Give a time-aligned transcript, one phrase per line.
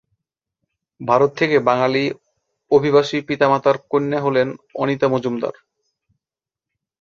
[1.01, 2.03] ভারত থেকে বাঙালি
[2.71, 4.47] অভিবাসী পিতা-মাতার কন্যা হলেন
[4.75, 5.55] অনিতা মজুমদার।